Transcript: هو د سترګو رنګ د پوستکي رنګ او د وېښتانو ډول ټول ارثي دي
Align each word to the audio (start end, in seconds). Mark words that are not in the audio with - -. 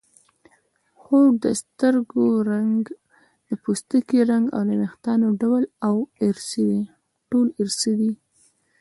هو 1.03 1.19
د 1.43 1.45
سترګو 1.61 2.25
رنګ 2.51 2.81
د 3.47 3.49
پوستکي 3.63 4.19
رنګ 4.31 4.45
او 4.57 4.61
د 4.69 4.71
وېښتانو 4.81 5.27
ډول 5.41 5.63
ټول 7.29 7.47
ارثي 7.61 7.93
دي 7.99 8.11